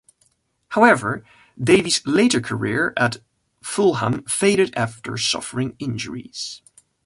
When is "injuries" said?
5.77-6.63